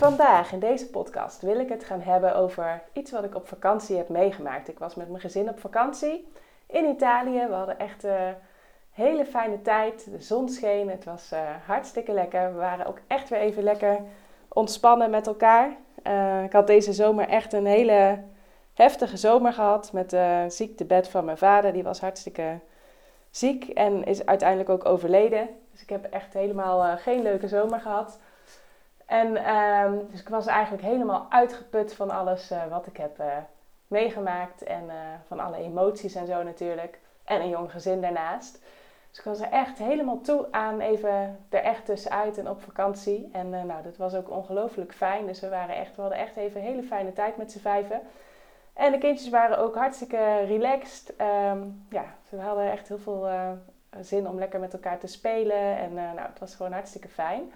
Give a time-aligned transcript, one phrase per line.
[0.00, 3.96] Vandaag in deze podcast wil ik het gaan hebben over iets wat ik op vakantie
[3.96, 4.68] heb meegemaakt.
[4.68, 6.28] Ik was met mijn gezin op vakantie
[6.66, 7.46] in Italië.
[7.46, 8.34] We hadden echt een
[8.90, 10.10] hele fijne tijd.
[10.10, 10.90] De zon scheen.
[10.90, 12.52] Het was uh, hartstikke lekker.
[12.52, 13.98] We waren ook echt weer even lekker
[14.48, 15.76] ontspannen met elkaar.
[16.06, 18.22] Uh, ik had deze zomer echt een hele
[18.74, 21.72] heftige zomer gehad met de ziektebed van mijn vader.
[21.72, 22.58] Die was hartstikke
[23.30, 25.48] ziek en is uiteindelijk ook overleden.
[25.70, 28.18] Dus ik heb echt helemaal geen leuke zomer gehad.
[29.10, 33.26] En um, dus ik was eigenlijk helemaal uitgeput van alles uh, wat ik heb uh,
[33.86, 34.62] meegemaakt.
[34.62, 34.94] En uh,
[35.26, 36.98] van alle emoties en zo natuurlijk.
[37.24, 38.62] En een jong gezin daarnaast.
[39.10, 43.28] Dus ik was er echt helemaal toe aan even er echt tussenuit en op vakantie.
[43.32, 45.26] En nou, dat was ook ongelooflijk fijn.
[45.26, 48.00] Dus we, waren echt, we hadden echt even een hele fijne tijd met z'n vijven.
[48.72, 51.14] En de kindjes waren ook hartstikke relaxed.
[51.20, 53.28] Um, ja, ze hadden echt heel veel
[54.00, 55.76] zin om lekker met elkaar te spelen.
[55.76, 57.52] En nou, het was gewoon hartstikke fijn.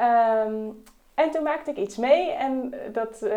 [0.00, 0.82] Um,
[1.14, 3.32] en toen maakte ik iets mee en dat, uh,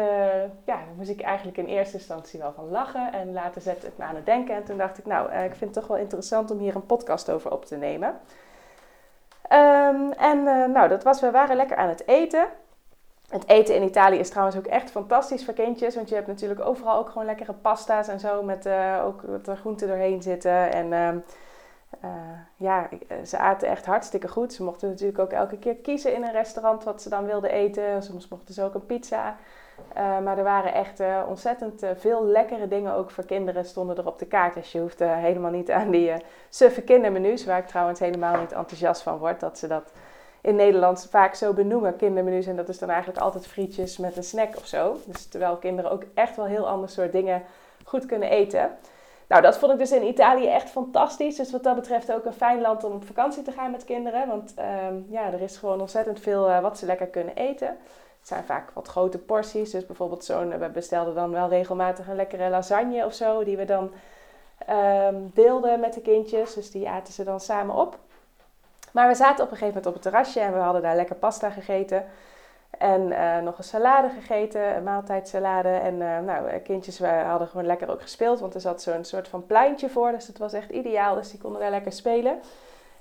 [0.66, 3.14] ja, moest ik eigenlijk in eerste instantie wel van lachen.
[3.14, 4.56] En later zette het me aan het denken.
[4.56, 6.86] En toen dacht ik, nou, uh, ik vind het toch wel interessant om hier een
[6.86, 8.09] podcast over op te nemen.
[9.50, 12.45] Um, en uh, nou, dat was, we waren lekker aan het eten.
[13.30, 15.96] Het eten in Italië is trouwens ook echt fantastisch voor kindjes.
[15.96, 18.44] Want je hebt natuurlijk overal ook gewoon lekkere pasta's en zo.
[18.44, 18.70] Met
[19.03, 20.73] ook wat groenten doorheen zitten.
[20.73, 21.23] En um,
[22.03, 22.09] uh,
[22.56, 24.53] ja, eh, ze aten echt hartstikke goed.
[24.53, 28.03] Ze mochten natuurlijk ook elke keer kiezen in een restaurant wat ze dan wilden eten.
[28.03, 29.36] Soms mochten ze ook een pizza.
[29.97, 34.19] Uh, maar er waren echt ontzettend veel lekkere dingen ook voor kinderen stonden er op
[34.19, 34.53] de kaart.
[34.53, 36.13] Dus je hoeft helemaal niet aan die
[36.50, 39.40] suffe kindermenu's, waar ik trouwens helemaal niet enthousiast van word.
[39.40, 39.91] Dat ze dat
[40.41, 42.47] in Nederland vaak zo benoemen, kindermenu's.
[42.47, 44.97] En dat is dan eigenlijk altijd frietjes met een snack of zo.
[45.06, 47.44] Dus terwijl kinderen ook echt wel heel ander soort dingen
[47.84, 48.72] goed kunnen eten.
[49.31, 51.36] Nou, dat vond ik dus in Italië echt fantastisch.
[51.36, 54.28] Dus wat dat betreft ook een fijn land om op vakantie te gaan met kinderen.
[54.28, 54.53] Want
[54.90, 57.68] um, ja, er is gewoon ontzettend veel uh, wat ze lekker kunnen eten.
[57.68, 59.72] Het zijn vaak wat grote porties.
[59.72, 63.44] Dus bijvoorbeeld zo'n, we bestelden dan wel regelmatig een lekkere lasagne of zo.
[63.44, 63.92] Die we dan
[64.69, 66.53] um, deelden met de kindjes.
[66.53, 67.98] Dus die aten ze dan samen op.
[68.92, 71.16] Maar we zaten op een gegeven moment op het terrasje en we hadden daar lekker
[71.16, 72.06] pasta gegeten.
[72.78, 75.70] En uh, nog een salade gegeten, een maaltijdsalade.
[75.70, 79.28] En uh, nou, kindjes we hadden gewoon lekker ook gespeeld, want er zat zo'n soort
[79.28, 80.12] van pleintje voor.
[80.12, 82.40] Dus het was echt ideaal, dus die konden daar lekker spelen.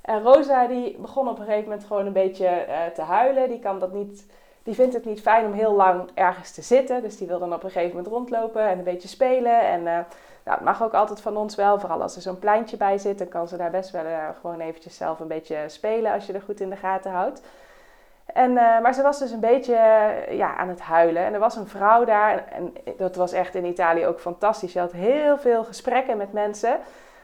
[0.00, 2.64] En Rosa die begon op een gegeven moment gewoon een beetje
[2.94, 3.48] te huilen.
[3.48, 4.26] Die, kan dat niet,
[4.62, 7.02] die vindt het niet fijn om heel lang ergens te zitten.
[7.02, 9.60] Dus die wil dan op een gegeven moment rondlopen en een beetje spelen.
[9.60, 9.82] En
[10.44, 13.18] nou, mag ook altijd van ons wel, vooral als er zo'n pleintje bij zit.
[13.18, 14.04] Dan kan ze daar best wel
[14.40, 17.42] gewoon eventjes zelf een beetje spelen als je er goed in de gaten houdt.
[18.34, 21.24] En, uh, maar ze was dus een beetje uh, ja, aan het huilen.
[21.24, 22.48] En er was een vrouw daar.
[22.48, 24.72] En, dat was echt in Italië ook fantastisch.
[24.72, 26.78] Je had heel veel gesprekken met mensen.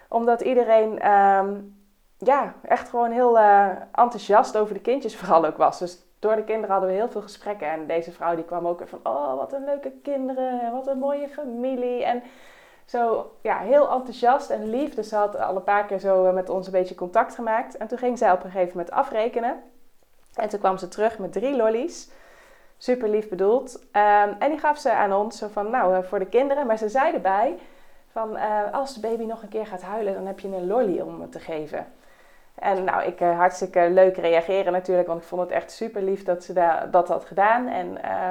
[0.08, 1.76] Omdat iedereen um,
[2.18, 5.78] ja, echt gewoon heel uh, enthousiast over de kindjes vooral ook was.
[5.78, 7.70] Dus door de kinderen hadden we heel veel gesprekken.
[7.70, 9.00] En deze vrouw die kwam ook van...
[9.02, 10.60] Oh, wat een leuke kinderen.
[10.60, 12.04] En wat een mooie familie.
[12.04, 12.22] En
[12.84, 14.94] zo ja, heel enthousiast en lief.
[14.94, 17.76] Dus ze had al een paar keer zo met ons een beetje contact gemaakt.
[17.76, 19.62] En toen ging zij op een gegeven moment afrekenen.
[20.36, 22.10] En toen kwam ze terug met drie lollies.
[22.78, 23.74] Super lief bedoeld.
[23.76, 26.66] Um, en die gaf ze aan ons zo van, nou, uh, voor de kinderen.
[26.66, 27.58] Maar ze zei erbij
[28.12, 31.00] van, uh, als de baby nog een keer gaat huilen, dan heb je een lolly
[31.00, 31.86] om te geven.
[32.54, 36.24] En nou, ik uh, hartstikke leuk reageren natuurlijk, want ik vond het echt super lief
[36.24, 37.68] dat ze da dat had gedaan.
[37.68, 37.86] En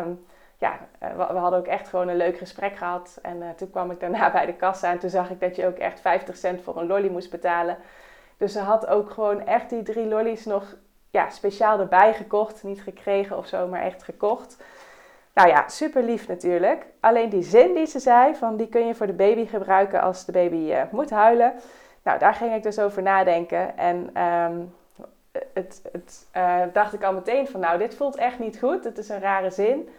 [0.05, 0.25] um,
[0.57, 3.19] ja, we, hadden ook echt gewoon een leuk gesprek gehad.
[3.21, 5.77] En toen kwam ik daarna bij de kassa en toen zag ik dat je ook
[5.77, 7.77] echt 50 cent voor een lolly moest betalen.
[8.37, 10.75] Dus ze had ook gewoon echt die drie lollies nog
[11.15, 12.63] ja, speciaal erbij gekocht.
[12.63, 14.57] Niet gekregen of zo, maar echt gekocht.
[15.33, 16.85] Nou ja, super lief natuurlijk.
[16.99, 20.25] Alleen die zin die ze zei, van die kun je voor de baby gebruiken als
[20.25, 21.53] de baby uh, moet huilen.
[22.03, 23.77] Nou, daar ging ik dus over nadenken.
[23.77, 24.73] En um,
[25.53, 28.83] het, het uh, dacht ik al meteen van, nou, dit voelt echt niet goed.
[28.83, 29.89] Het is een rare zin.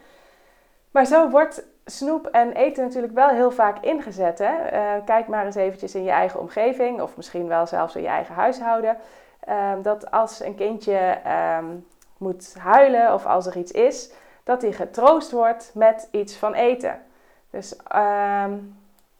[0.90, 4.38] Maar zo wordt snoep en eten natuurlijk wel heel vaak ingezet.
[4.38, 4.72] Hè?
[4.72, 8.08] Uh, kijk maar eens eventjes in je eigen omgeving, of misschien wel zelfs in je
[8.08, 8.96] eigen huishouden.
[9.48, 11.18] Um, dat als een kindje
[11.58, 14.12] um, moet huilen of als er iets is,
[14.44, 17.00] dat hij getroost wordt met iets van eten.
[17.50, 18.76] Dus um,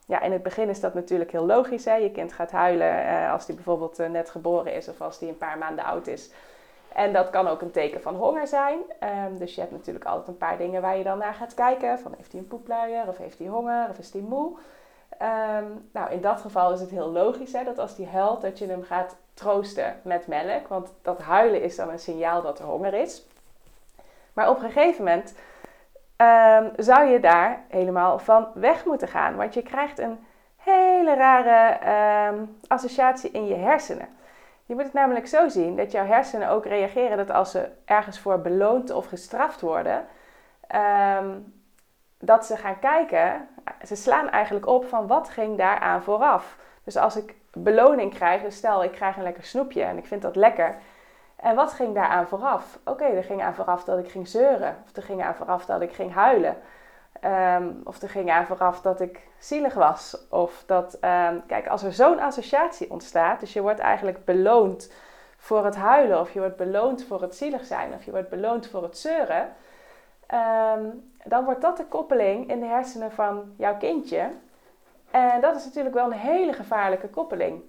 [0.06, 1.84] ja, in het begin is dat natuurlijk heel logisch.
[1.84, 1.94] Hè?
[1.94, 5.28] Je kind gaat huilen uh, als hij bijvoorbeeld uh, net geboren is of als hij
[5.28, 6.31] een paar maanden oud is.
[6.93, 8.79] En dat kan ook een teken van honger zijn.
[8.99, 11.99] Ehm, dus je hebt natuurlijk altijd een paar dingen waar je dan naar gaat kijken.
[11.99, 14.56] Van heeft hij een poepluier of heeft hij honger of is hij moe?
[15.19, 18.59] Ehm, nou, in dat geval is het heel logisch hè, dat als hij huilt, dat
[18.59, 20.69] je hem gaat troosten met melk.
[20.69, 23.27] Want dat huilen is dan een signaal dat er honger is.
[24.33, 25.35] Maar op een gegeven moment
[26.17, 29.37] um, zou je daar helemaal van weg moeten gaan.
[29.37, 30.27] Want je krijgt een
[30.57, 31.79] hele rare
[32.67, 34.09] associatie in je hersenen.
[34.67, 38.19] Je moet het namelijk zo zien dat jouw hersenen ook reageren dat als ze ergens
[38.19, 40.07] voor beloond of gestraft worden,
[40.67, 41.39] ehm,
[42.19, 43.49] dat ze gaan kijken,
[43.87, 46.57] ze slaan eigenlijk op van wat ging daaraan vooraf.
[46.85, 50.23] Dus als ik beloning krijg, dus stel ik krijg een lekker snoepje en ik vind
[50.23, 50.77] dat lekker.
[51.37, 52.79] En wat ging daaraan vooraf?
[52.85, 54.77] Oké, er ging aan vooraf dat ik ging zeuren.
[54.85, 56.57] Of er ging aan vooraf dat ik ging huilen.
[57.21, 60.17] Ehm, of er ging aan vooraf dat ik zielig was.
[60.31, 64.93] Of dat, um, kijk, als er zo'n associatie ontstaat, dus je wordt eigenlijk beloond
[65.37, 68.69] voor het huilen, of je wordt beloond voor het zielig zijn, of je wordt beloond
[68.69, 69.53] voor het zeuren,
[70.27, 70.85] ehm,
[71.28, 74.31] dan wordt dat de koppeling in de hersenen van jouw kindje.
[75.11, 77.62] En dat is natuurlijk wel een hele gevaarlijke koppeling.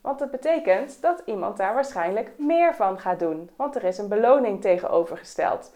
[0.00, 3.50] want dat betekent dat iemand daar waarschijnlijk meer van gaat doen.
[3.56, 5.72] Want er is een beloning tegenovergesteld.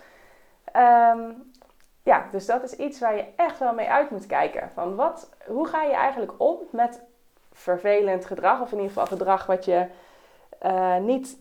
[0.77, 1.53] Um,
[2.03, 4.71] ja, dus dat is iets waar je echt wel mee uit moet kijken.
[4.75, 7.03] Van wat, hoe ga je eigenlijk om met
[7.53, 9.87] vervelend gedrag, of in ieder geval gedrag wat je
[10.63, 11.39] uh, niet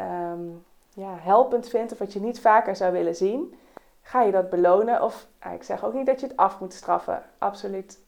[0.00, 0.64] um,
[0.94, 3.58] ja, helpend vindt of wat je niet vaker zou willen zien.
[4.02, 5.02] Ga je dat belonen?
[5.02, 7.22] Of ik zeg ook niet dat je het af moet straffen.
[7.38, 7.98] Absoluut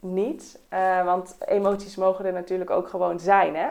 [0.00, 0.60] niet.
[0.70, 3.56] Uh, want emoties mogen er natuurlijk ook gewoon zijn.
[3.56, 3.68] Hè?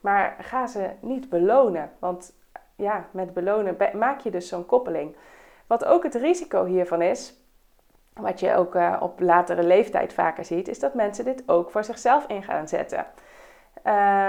[0.00, 1.90] Maar ga ze niet belonen.
[1.98, 2.32] Want
[2.76, 5.16] ja, met belonen maak je dus zo'n koppeling.
[5.66, 7.34] Wat ook het risico hiervan is,
[8.12, 11.84] wat je ook uh, op latere leeftijd vaker ziet, is dat mensen dit ook voor
[11.84, 13.06] zichzelf in gaan zetten.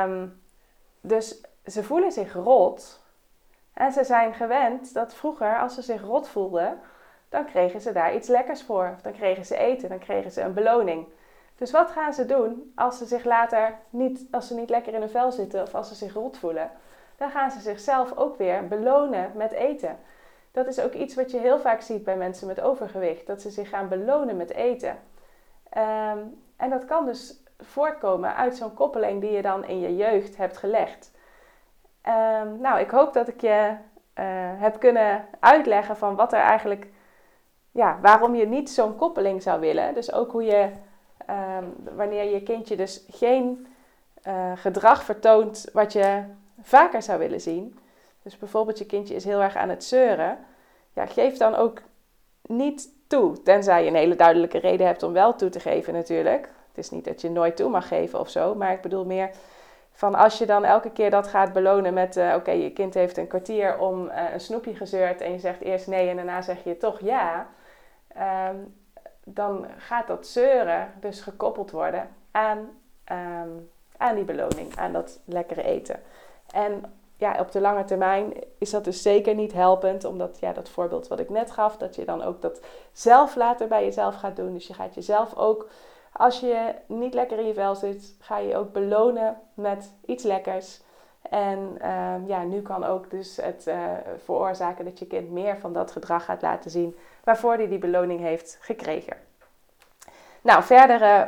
[0.04, 0.42] Um,
[1.02, 3.04] dus ze voelen zich rot.
[3.76, 6.80] En ze zijn gewend dat vroeger, als ze zich rot voelden,
[7.30, 8.92] dan kregen ze daar iets lekkers voor.
[8.96, 11.08] Of dan kregen ze eten, dan kregen ze een beloning.
[11.56, 15.00] Dus wat gaan ze doen als ze zich later niet, als ze niet lekker in
[15.00, 16.72] hun vel zitten of als ze zich rot voelen?
[17.18, 19.98] Dan gaan ze zichzelf ook weer belonen met eten
[20.56, 23.28] dat is ook iets wat je heel vaak ziet bij mensen met overgewicht.
[23.28, 24.98] Dat ze zich gaan belonen met eten.
[25.70, 26.20] Ehm,
[26.58, 30.58] en dat kan dus voortkomen uit zo'n koppeling die je dan in je jeugd hebt
[30.58, 31.12] gelegd.
[32.08, 33.76] Um, nou, ik hoop dat ik je
[34.20, 34.26] uh,
[34.62, 36.88] heb kunnen uitleggen van wat er eigenlijk,
[37.72, 39.94] ja, waarom je niet zo'n koppeling zou willen.
[39.94, 40.70] Dus ook hoe je,
[41.30, 43.68] um, wanneer je kindje dus geen
[44.28, 46.24] uh, gedrag vertoont wat je
[46.62, 47.80] vaker zou willen zien,
[48.24, 50.38] dus bijvoorbeeld je kindje is heel erg aan het zeuren.
[50.94, 51.82] Ja, geef dan ook
[52.42, 53.44] niet toe.
[53.44, 56.50] Tenzij je een hele duidelijke reden hebt om wel toe te geven natuurlijk.
[56.68, 58.56] Het is niet dat je nooit toe mag geven of zo.
[58.56, 59.30] Maar ik bedoel meer
[59.96, 62.18] van als je dan elke keer dat gaat belonen met...
[62.18, 65.22] Uh, oké, je kind heeft een kwartier om uh, een snoepje gezeurd...
[65.22, 67.48] en je zegt eerst nee en daarna zeg je toch ja...
[68.50, 68.74] Um,
[69.28, 72.58] dan gaat dat zeuren dus gekoppeld worden aan,
[73.12, 76.02] um, aan die beloning, aan dat lekkere eten.
[76.54, 80.04] En ja, op de lange termijn is dat dus zeker niet helpend.
[80.04, 82.62] Omdat ja, dat voorbeeld wat ik net gaf, dat je dan ook dat
[82.92, 84.54] zelf later bij jezelf gaat doen.
[84.54, 85.70] Dus je gaat jezelf ook,
[86.18, 90.82] als je niet lekker in je vel zit, ga je ook belonen met iets lekkers.
[91.30, 93.76] En uh, ja, nu kan ook dus het uh,
[94.24, 98.20] veroorzaken dat je kind meer van dat gedrag gaat laten zien waarvoor hij die beloning
[98.20, 99.18] heeft gekregen.
[100.42, 101.26] Nou, verder uh,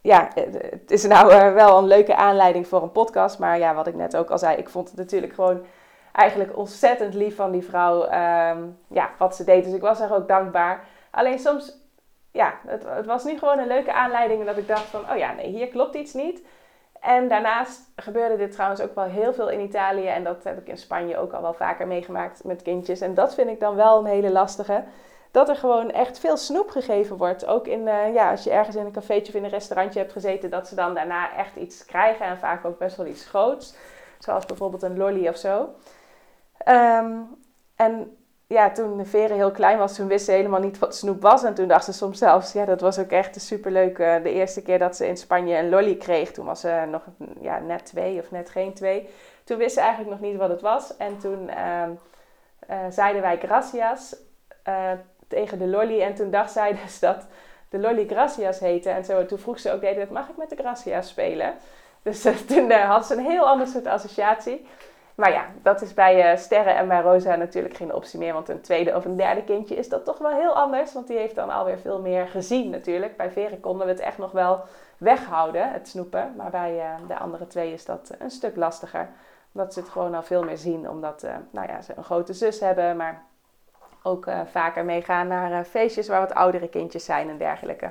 [0.00, 3.38] ja, het is nou uh, wel een leuke aanleiding voor een podcast.
[3.38, 5.64] Maar ja, wat ik net ook al zei, ik vond het natuurlijk gewoon
[6.12, 8.02] eigenlijk ontzettend lief van die vrouw.
[8.02, 9.64] Um, ja, wat ze deed.
[9.64, 10.84] Dus ik was haar ook dankbaar.
[11.10, 11.79] Alleen soms,
[12.32, 15.32] ja, het, het, was niet gewoon een leuke aanleiding dat ik dacht van, oh ja,
[15.32, 16.42] nee, hier klopt iets niet.
[17.00, 20.06] En daarnaast gebeurde dit trouwens ook wel heel veel in Italië.
[20.06, 23.00] En dat heb ik in Spanje ook al wel vaker meegemaakt met kindjes.
[23.00, 24.84] En dat vind ik dan wel een hele lastige
[25.30, 27.46] dat er gewoon echt veel snoep gegeven wordt.
[27.46, 30.12] Ook in, uh, ja, als je ergens in een cafeetje of in een restaurantje hebt
[30.12, 32.26] gezeten, dat ze dan daarna echt iets krijgen.
[32.26, 33.74] En vaak ook best wel iets groots.
[34.18, 35.74] Zoals bijvoorbeeld een lolly of zo.
[36.68, 37.36] Um,
[37.76, 38.16] en
[38.52, 41.44] ja, toen Vere heel klein was, toen wist ze helemaal niet wat snoep was.
[41.44, 43.98] En toen dacht ze soms zelfs, ja, dat was ook echt superleuk.
[43.98, 47.02] Uh, de eerste keer dat ze in Spanje een lolly kreeg, toen was ze nog
[47.40, 49.08] ja, net twee of net geen twee.
[49.44, 50.96] Toen wist ze eigenlijk nog niet wat het was.
[50.96, 51.82] En toen uh,
[52.70, 54.16] uh, zeiden wij gracias
[55.28, 56.00] tegen de lolly.
[56.00, 57.26] En toen dacht zij dus dat
[57.68, 58.90] de lolly Gracias heette.
[58.90, 61.54] En zo, toen vroeg ze ook, deed mag ik met de Gracias spelen?
[62.02, 64.66] Dus toen had ze een heel ander soort associatie.
[65.20, 68.32] Maar ja, dat is bij uh, Sterren en bij Rosa natuurlijk geen optie meer.
[68.32, 70.92] Want een tweede of een derde kindje is dat toch wel heel anders.
[70.92, 73.16] Want die heeft dan alweer veel meer gezien natuurlijk.
[73.16, 74.64] Bij Veren konden we het echt nog wel
[74.98, 76.32] weghouden, het snoepen.
[76.36, 79.08] Maar bij de andere twee is dat een stuk lastiger.
[79.52, 80.88] Omdat ze het gewoon al veel meer zien.
[80.88, 83.22] Omdat nou ja, ze een grote zus hebben, maar
[84.02, 87.90] ook vaker meegaan naar feestjes waar wat oudere kindjes zijn en dergelijke.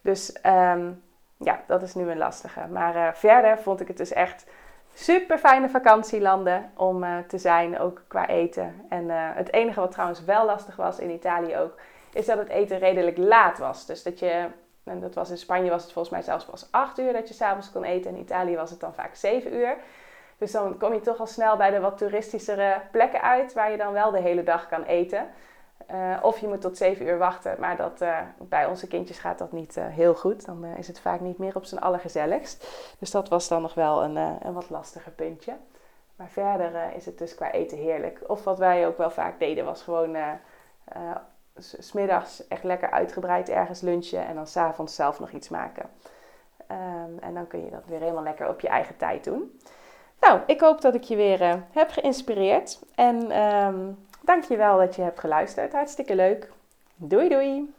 [0.00, 0.90] Dus ehm,
[1.36, 2.66] ja, dat is nu een lastige.
[2.66, 4.46] Maar verder vond ik het dus echt
[4.98, 8.84] super fijne vakantielanden om te zijn, ook qua eten.
[8.88, 11.74] En het enige wat trouwens wel lastig was in Italië ook,
[12.12, 13.86] is dat het eten redelijk laat was.
[13.86, 14.46] Dus dat je,
[14.84, 17.34] en dat was in Spanje was het volgens mij zelfs pas 8 uur dat je
[17.34, 18.10] s'avonds kon eten.
[18.10, 19.76] In Italië was het dan vaak 7 uur.
[20.38, 23.76] Dus dan kom je toch al snel bij de wat toeristischere plekken uit, waar je
[23.76, 25.26] dan wel de hele dag kan eten.
[25.90, 29.38] Uh, of je moet tot 7 uur wachten, maar dat, uh, bij onze kindjes gaat
[29.38, 30.46] dat niet uh, heel goed.
[30.46, 32.68] Dan is het vaak niet meer op z'n allergezelligst.
[32.98, 35.56] Dus dat was dan nog wel een, een wat lastiger puntje.
[36.16, 38.20] Maar verder is het dus qua eten heerlijk.
[38.26, 40.16] Of wat wij ook wel vaak deden, was gewoon
[41.78, 45.90] smiddags echt lekker uitgebreid ergens lunchen en dan s'avonds zelf nog iets maken.
[46.70, 49.60] Um, en dan kun je dat weer helemaal lekker op je eigen tijd doen.
[50.20, 52.80] Nou, ik hoop dat ik je weer heb geïnspireerd.
[52.94, 55.72] En um, dank je wel dat je hebt geluisterd.
[55.72, 56.50] Hartstikke leuk.
[56.96, 57.74] Doei doei!